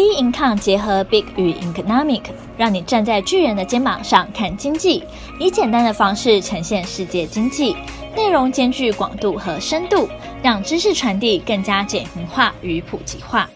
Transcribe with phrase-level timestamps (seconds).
[0.00, 2.22] B Income 结合 Big 与 Economic，
[2.56, 5.04] 让你站在巨人的肩膀上看经济，
[5.38, 7.76] 以简单的方式呈现世界经济，
[8.16, 10.08] 内容兼具广度和深度，
[10.42, 13.50] 让知识传递更加简明化与普及化。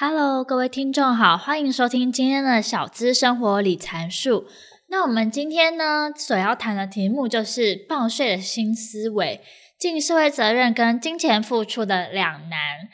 [0.00, 4.46] Hello，各位听众好，欢迎收听今天的小资生活理财术。
[4.88, 9.40] 那我们今天呢，所要谈的题目就是报税的新思维，
[9.78, 12.88] 尽社会责任跟金钱付出的两难。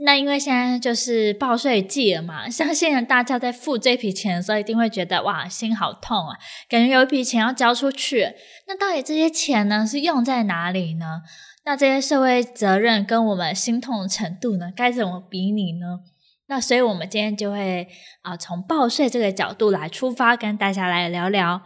[0.00, 8.34] 那因为现在就是报税季了嘛， 相信大家在付这笔钱的时候，一定会觉得哇，心好痛啊，感觉有一笔钱要交出去。
[8.66, 11.22] 那到底这些钱呢，是用在哪里呢？
[11.64, 16.00] 那这些社会责任跟我们心痛的程度呢，该怎么比拟呢？
[16.46, 17.88] 那所以我们今天就会
[18.22, 21.60] 啊，从报税这个角度来出发，跟大家来聊聊。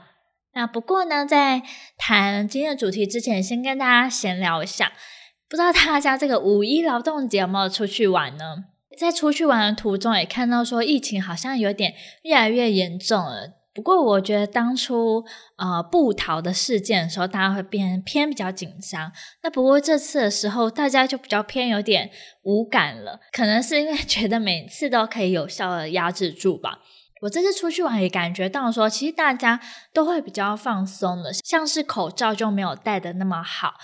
[0.55, 1.63] 那不过呢，在
[1.97, 4.93] 谈今天的主题之前，先跟大家闲聊一下。
[5.53, 8.65] 不知道大家这个五一劳动节有没有出去玩呢？
[8.97, 11.93] 在出去玩的途中也看到说疫情好像有点
[12.23, 13.51] 越来越严重了。
[13.75, 15.23] 不过我觉得当初
[15.59, 19.13] 呃不逃的事件的时候，大家会变偏比较紧张。
[19.43, 22.11] 那不过这次的时候，大家就比较偏有点
[22.45, 23.21] 无感了。
[23.31, 26.79] 可能是因为觉得每次都可以有效的压制住吧。
[27.21, 29.61] 我这次出去玩也感觉到说，其实大家
[29.93, 33.75] 都会比较放松了，像是口罩就没有戴得那么好。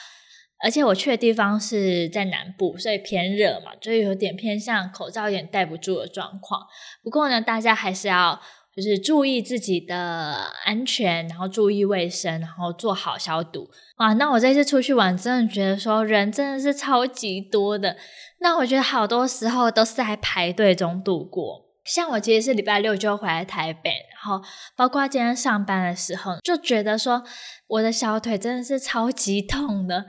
[0.61, 6.63] 而且我去的地方是在南部，所以偏热嘛，就有点偏向口罩有点戴不住的状况。
[7.03, 8.41] 不过呢，大家还是要
[8.75, 13.69] 就是注意自己的安全，然后注意卫生，然后做好消毒。
[13.99, 17.97] 哇，那我这次出去玩，真的觉得说人真的是超级多的。
[18.41, 21.68] 那我觉得好多时候都是在排队中度过。
[21.89, 27.25] 像我其实是礼拜六就回来台北，然后包括今天上班的时候，就觉得说
[27.67, 30.07] 我的小腿真的是超级痛的。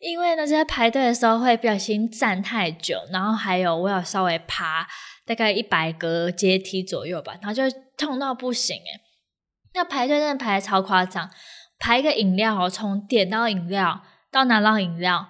[0.00, 4.86] 因为呢，在排队的时候会不小心站太久，然后还有我有稍微爬
[5.24, 7.62] 大概一百个阶梯左右吧，然后就
[7.96, 9.00] 痛到不行诶。
[9.72, 11.30] 那排队真的排得超夸张，
[11.78, 15.26] 排一个饮料哦，从点到饮料到拿到饮料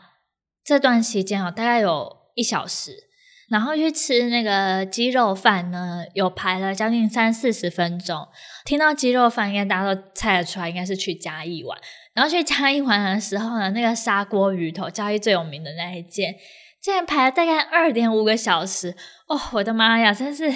[0.65, 3.04] 这段期间哦，大概有一小时，
[3.51, 8.27] 然后去吃那个鸡肉饭呢，有排了将近三四十分钟。
[8.65, 11.79] 听到鸡肉饭，应该大家都猜得出来，应该是去嘉义玩。
[12.15, 16.35] 然后去嘉义玩的时候呢，那个砂锅鱼头，嘉义最有名的那一间，
[16.81, 18.97] 竟然排了大概二点五个小时
[19.27, 19.39] 哦！
[19.53, 20.53] 我的妈呀，真是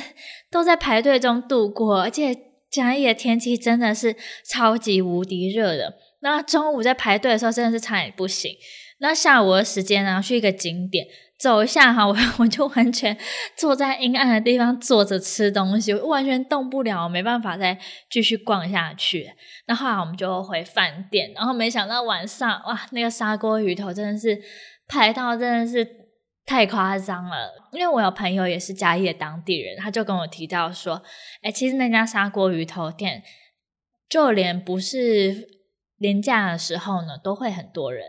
[0.50, 2.34] 都在排队中度过，而且
[2.70, 4.16] 嘉义的天气真的是
[4.49, 5.94] 超级无敌热的。
[6.20, 8.56] 那中午在排队的时候，真的是差点不行。
[9.00, 11.06] 那下午的时间呢，去一个景点。
[11.38, 13.16] 走一下哈， 我我就完全
[13.56, 17.78] 坐在阴暗的地方坐着吃东西，我完全动不了，没办法再
[18.10, 19.31] 继续逛下去。
[19.66, 24.37] 那后来我们就回饭店，然后没想到晚上哇，那个砂锅鱼头真的是
[24.88, 25.87] 排到真的是
[26.44, 27.53] 太夸张了。
[27.72, 31.00] 因为我有朋友也是嘉义的当地人，他就跟我提到说，
[31.43, 33.22] 哎，其实那家砂锅鱼头店，
[34.09, 35.47] 就连不是
[35.99, 38.05] 连假的时候呢，都会很多人。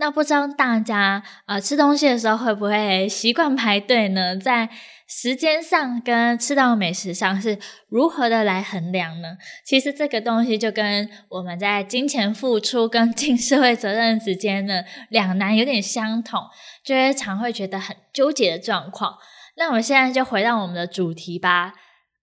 [0.00, 4.36] 那不知道大家呃吃东西的时候会不会习惯排队呢？
[4.36, 4.68] 在
[5.08, 9.36] 时间上跟吃到美食上是如何的来衡量呢？
[9.64, 16.42] 其实这个东西就跟我们在金钱付出跟 尽社会责任之间的两难有点相同，
[16.84, 19.16] 就会常会觉得很纠结的状况。
[19.56, 21.74] 那我们现在就回到我们的主题吧。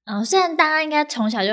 [0.06, 1.50] 嗯、虽然大家应该从小就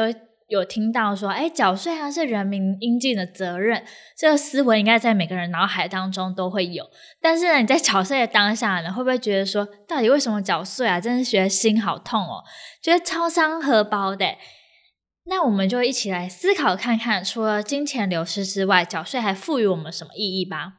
[0.52, 3.82] 有听到说，哎，缴税啊是人民应尽的责任，
[4.18, 6.84] 这个思维应该在每个人脑海当中都会有。
[7.22, 11.00] 但是呢，你在缴税的当下呢，会不会觉得说，到底为什么缴税啊？
[11.00, 12.44] 真是觉得心好痛哦，
[12.82, 14.36] 觉得超伤荷包的。
[15.24, 20.74] 那我们就一起来思考看看，除了金钱流失之外，缴税还赋予我们什么意义吧？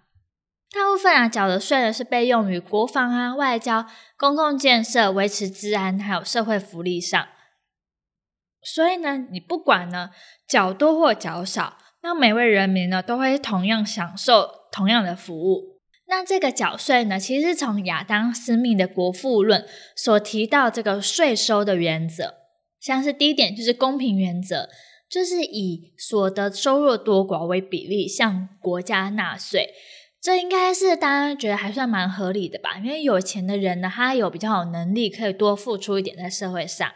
[0.72, 7.28] 大部分啊，缴的税呢是被用于国防啊、外交、公共建设、维持治安，还有社会福利上。
[8.64, 10.10] 所以呢，你不管呢
[10.48, 15.80] 缴多或缴少，那每位人民呢都会同样享受同样的服务。
[16.08, 19.62] 那这个缴税呢，其实是从亚当·斯密的《国富论》
[19.96, 22.36] 所提到这个税收的原则，
[22.80, 24.70] 像是第一点就是公平原则，
[25.10, 29.70] 就是以所得收入多寡为比例向国家纳税。
[30.22, 32.78] 这应该是大家觉得还算蛮合理的吧？
[32.78, 36.90] 因为有钱的人呢，他有比较有能力，可以多付出一点在社会上。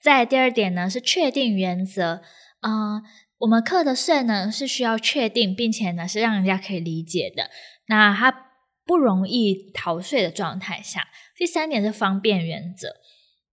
[0.00, 2.22] 再第二点呢，是确定原则。
[2.62, 3.02] 嗯、呃，
[3.38, 7.50] 我们课的税呢是需要确定，并且呢是让人家可以理解的。
[7.86, 8.48] 那它
[8.86, 11.08] 不容易逃税的状态下。
[11.36, 12.96] 第三点是方便原则。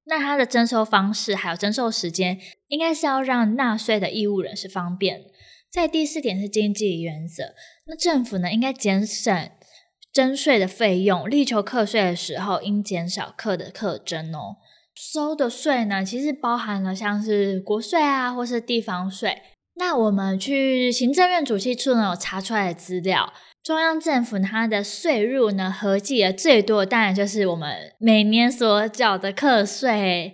[0.05, 5.29] 那它的征收方式还有征收时间，应该是要让纳税的义务人是方便的。
[5.69, 7.53] 再第四点是经济原则。
[7.88, 9.51] 那政府呢应该节省
[10.13, 14.57] 征税的费用，力求课税的时候应减少课的课征哦。
[14.99, 19.38] 收的税呢，其实包含了像是国税啊，或是地方税。
[19.75, 23.31] 那我们去行政院主计处呢，有查出来的资料，
[23.63, 30.33] 中央政府它的税入呢，合计的最多，当然就是我们每年所缴的课税。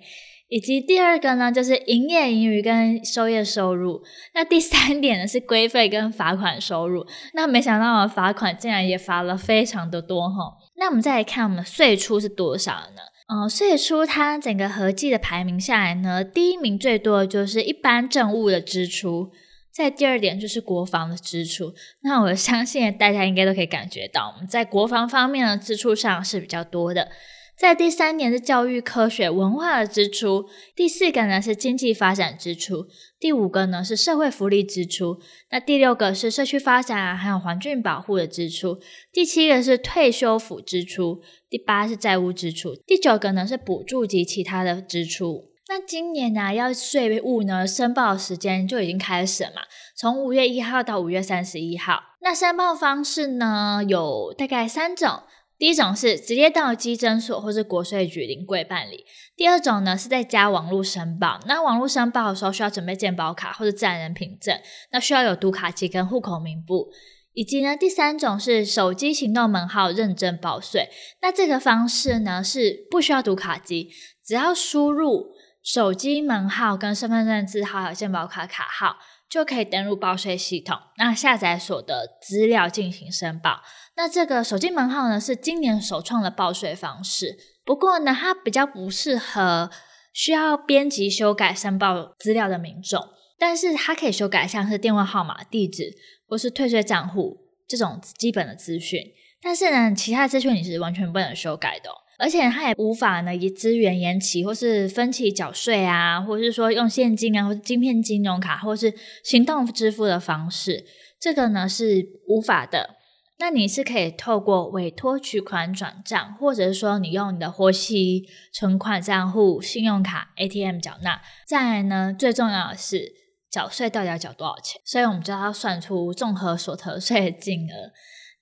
[0.50, 4.04] 以及第二个呢，就是营业盈余跟收业收入。
[4.36, 7.04] 那第三点呢，是规费跟罚款收入。
[7.34, 10.54] 那没想到我们罚款竟然也罚了非常的多哈。
[10.78, 13.02] 那我们再来看我们税出是多少呢？
[13.34, 19.32] 嗯，税出它整个合计的排名下来呢，第一名最多的就是一般政务的支出，
[19.72, 21.74] 在第二点就是国防的支出。
[22.04, 27.10] 那我相信大家应该都可以感觉到，我们在国防方面的支出上是比较多的。
[27.56, 32.88] 在第三年是教育、科学、文化的支出，第四个呢是经济发展支出，
[33.20, 35.20] 第五个呢是社会福利支出，
[35.52, 38.80] 那第六个是社区发展啊，还有环境保护的支出，
[39.12, 45.52] 第七个是退休抚支出，第八是债务支出，第九个呢是补助及其他的支出。
[45.70, 49.62] 那今年呢、要税务呢申报时间就已经开始了嘛，
[49.96, 52.02] 从五月一号到五月三十一号。
[52.22, 55.22] 那申报方式呢有大概三种。
[55.64, 59.06] 第一种是直接到稽征所或是国税局临柜办理，
[59.38, 61.40] 第二种呢是在家网络申报。
[61.48, 64.60] 那网络申报的时候需要准备健保卡或者自然人凭证，
[64.92, 66.90] 那需要有读卡机跟户口名簿，
[67.32, 70.90] 以及呢第三种是手机行动门号认证报税。
[71.22, 73.90] 那这个方式呢是不需要读卡机，
[74.22, 75.32] 只要输入
[75.64, 78.98] 手机门号跟身份证字号还有健保卡卡号，
[79.34, 83.64] 就可以登入报税系统，那下载所得资料进行申报。
[83.96, 87.36] 那这个手机门号呢，是今年首创的报税方式。
[87.66, 89.72] 不过呢，它比较不适合
[90.14, 93.04] 需要编辑修改申报资料的民众，
[93.40, 95.98] 但是它可以修改像是电话号码、地址
[96.28, 99.02] 或是退税账户这种基本的资讯。
[99.42, 108.94] 但是呢，其他资讯你是完全不能修改的哦，而且它也无法呢以资源延期或是分期缴税啊，或是说用现金啊，或是晶片金融卡或是
[109.24, 110.86] 行动支付的方式，
[111.20, 112.98] 这个呢是无法的。
[113.40, 118.24] 那你是可以透过委托取款转账，或者是说你用你的活期
[118.54, 121.20] 存款账户、信用卡、ATM 缴纳。
[121.46, 123.12] 再来呢，最重要的是
[123.50, 124.80] 缴税到底要缴多少钱？
[124.86, 127.92] 所以我们就要算出综合所得税的净额，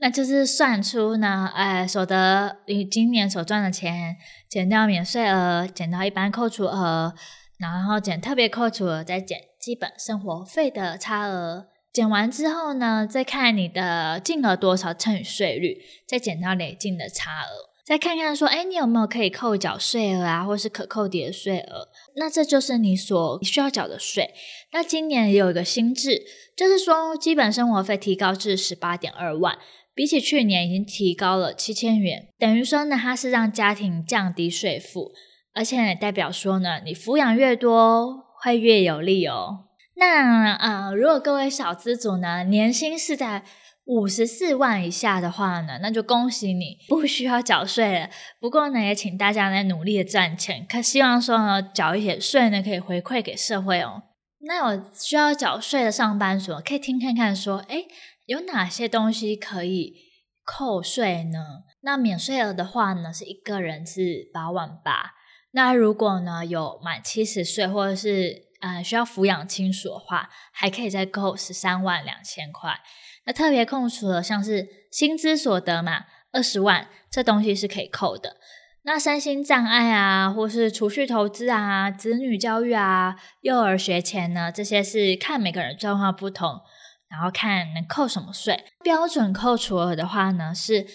[0.02, 4.18] 那就是算出呢，呃，所得你今年所赚的钱
[4.50, 7.14] 减掉免税额，减到一般扣除额，
[7.60, 11.68] 然后减特别扣除额，再减基本生活费的差额。
[11.94, 15.78] 减完之后呢，再看你的净额多少乘以税率，
[16.08, 21.90] 再减到累进的差额，再看看说，哎，你有没有可以扣缴税额啊，或是可扣抵的税额？
[22.16, 24.34] 那这就是你所需要缴的税。
[24.72, 26.24] 那今年也有一个新制，
[26.58, 29.60] 就是说基本生活费提高至十八点二万，
[29.94, 35.12] 比起去年已经提高了七千元，等于说呢，它是让家庭降低税负，
[35.54, 39.66] 而且也代表说呢，你抚养越多，会越有利哦。
[39.98, 43.44] 那呃，如果各位小资族呢，年薪是在
[43.86, 48.10] 五十四万以下的话呢，那就恭喜你，不需要缴税了。
[48.40, 54.04] 不过呢，也请大家来努力的赚钱，可希望说呢，缴一些税呢，可以回馈给社会哦。
[54.44, 57.86] 那有需要缴税的上班族，可以听看看说，诶，
[58.32, 59.94] 有哪些东西可以
[60.46, 61.64] 扣税呢？
[61.82, 65.16] 那免税额的话呢，是一个人是八万八。
[65.52, 72.80] 那如果呢，有满七十岁或者是呃，需要抚养亲属的话，还可以再扣十三万两千块。
[73.26, 78.38] 那特别扣除了像是薪资所得嘛，二十万，这东西是可以扣的。
[78.84, 86.62] 那身心障碍啊，或是储蓄投资啊，子女教育啊，幼儿学前呢，这些是看每个人状况不同，
[87.12, 88.64] 然后看能扣什么税。
[88.84, 90.88] 标准扣除额的话呢，是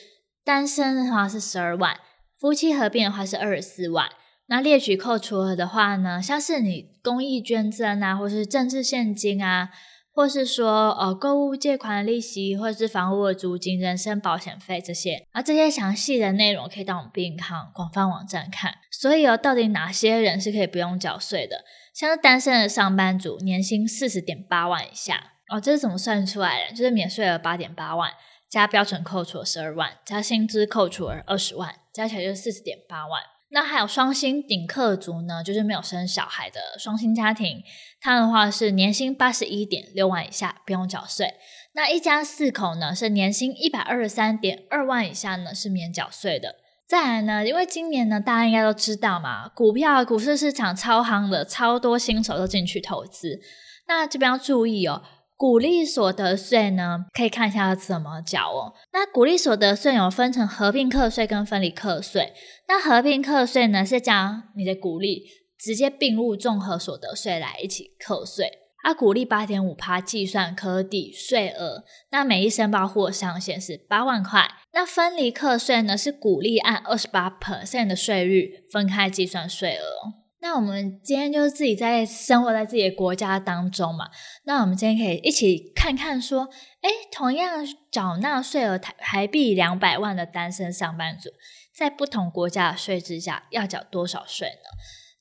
[0.44, 1.98] 单身的话是十二万，
[2.38, 4.08] 夫妻合并的话是二十四万。
[4.48, 9.70] 那列举扣除额的话呢，像是你公益捐赠啊，或是政治现金啊，
[10.12, 18.74] 或是说呃购物借款利息，或是房屋的租金、人身保险费这些，而这些详细的内容可以到我们币银行广泛网站看。
[18.92, 21.64] 所以哦，到底哪些人是可以不用缴税的？
[21.92, 26.74] 像是单身的上班族，年薪四十点八万以下哦，这是怎么算出来的？
[26.74, 28.10] 就是免税额八点八万，
[28.48, 33.22] 加标准扣除十二万，加薪资扣除额二十万，加起来就是四十点八万。
[33.50, 37.62] 那还有双薪顶客族呢，就是没有生小孩的双薪家庭，
[38.00, 41.34] 他的话是年薪八十一点六万以下不用缴税。
[41.74, 46.56] 那一家四口呢，是年薪一百二十三点二万以下呢是免缴税的。
[46.88, 53.40] 再来呢，因为今年呢，大家应该都知道嘛，股票股市市场超夯的，超多新手都进去投资。
[53.88, 55.02] 那这边要注意哦，
[55.36, 58.72] 股利所得税呢，可以看一下要怎么缴哦。
[58.92, 62.32] 那股利所得税有分成合并课税跟分离课税。
[62.66, 65.24] 那合并课税呢，是将你的股利
[65.58, 68.50] 直接并入综合所得税来一起课税。
[68.82, 74.48] 它股利八点五趴计算可抵税额，那每一申报户上限是八万块。
[74.72, 80.25] 那分离课税呢，是股利按二十八 percent 的税率分开计算税额。
[80.40, 84.10] 那我们今天就是自己在生活在自己的国家当中嘛，
[84.44, 86.48] 那我们今天可以一起看看说，
[86.82, 91.30] 哎，同样缴纳税额台台币两百万的单身上班族，
[91.74, 94.68] 在不同国家的税制下要缴多少税呢？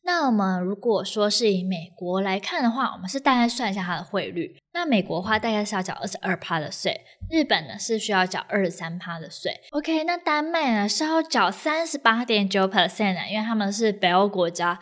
[0.05, 4.55] 那我们如果说是以美国来看的话，我们是大概算一下它的汇率。
[4.71, 9.51] 那美国的话大概是要缴二十二趴的税，日本呢是需要缴二十三趴的税。
[9.71, 14.79] OK，那丹麦呢是要缴三十八点九 percent 的，因为他们是北欧国家，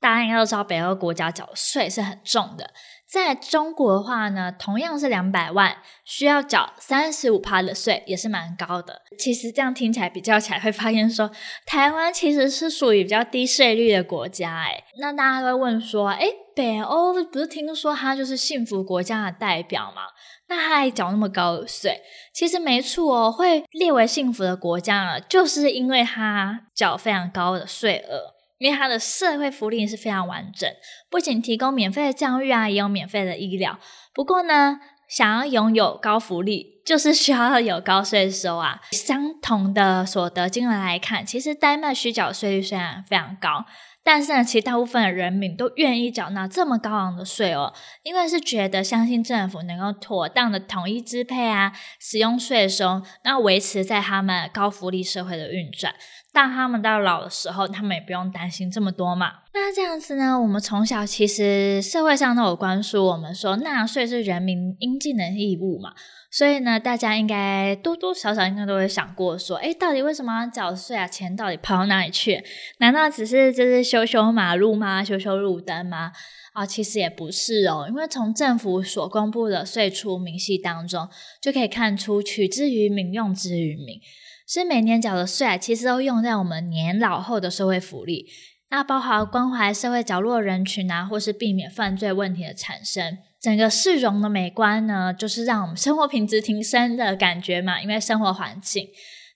[0.00, 2.70] 大家应该都知道北欧国家缴税是很重的。
[3.14, 9.02] 在中国的话呢，同样是两百万，需要缴三十五趴的税，也是蛮高的。
[9.16, 11.30] 其实这样听起来比较起来，会发现说
[11.64, 14.64] 台湾其实是属于比较低税率的国家。
[14.64, 20.02] 诶，那大家会问说，诶，北欧不是听说它就是幸福国家的代表吗？
[20.48, 22.02] 那它还缴那么高的税？
[22.32, 28.33] 其实没错哦，会列为幸福的国家呢，就是因为它缴非常高的税额。
[28.58, 30.70] 因为它的社会福利是非常完整，
[31.10, 33.78] 不仅提供免费的教育啊，也有免费的医疗。
[34.14, 38.80] 不过呢，想要拥有高福利，就是需要有高税收啊。
[38.92, 43.66] 相同的所得金额来看，其实丹麦需缴税率虽然非常高，
[44.04, 55.94] 但是呢，其实大部分的人民都愿意缴纳这么高昂的税哦，因为是觉得相信政府能够妥当的统一支配啊，使用税收，那维持在他们高福利社会的运转。
[56.32, 59.43] 当他们到老的时候，他们也不用担心这么多嘛。
[59.56, 60.38] 那这样子呢？
[60.40, 65.92] 我们从小其实社会上都有灌输我们说，纳税是人民应尽的义务嘛。
[66.28, 71.06] 所以呢，大家应该多多少少应该都会想过说，诶，到底为什么要缴税啊？
[71.06, 72.42] 钱到底跑到哪里去？
[72.78, 75.04] 难道只是就是修修马路吗？
[75.04, 76.10] 修修路灯吗？
[76.52, 81.08] 啊，其实也不是哦，因为从政府所公布的税出明细当中，
[81.40, 84.00] 就可以看出取之于民，用之于民。
[84.46, 88.26] 是每年缴的税，其实都用在我们年老后的社会福利，
[88.74, 93.18] 那包含关怀社会角落人群啊，或是避免犯罪问题的产生。
[93.40, 98.88] 整个市容的美观呢，就是让我们生活品质提升的感觉嘛，因为生活环境。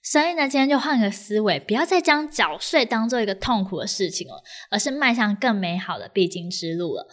[0.03, 7.07] 所以呢，今天就换个思维，不要再将缴税当做一个痛苦的事情了，而是迈向更美好的必经之路了。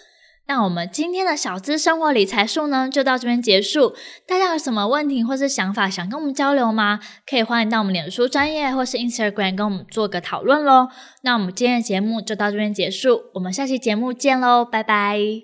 [0.49, 3.95] 那我们今天的小资生活理财术呢，就到这边结束。
[4.27, 7.01] 大家有什么问题或是想法想跟我们交流吗？
[7.29, 10.89] 可以欢迎到我们脸书专业或是 Instagram 跟我们做个讨论喽。
[11.23, 15.43] 那我们今天的节目就到这边结束，我们下期节目见喽，拜拜。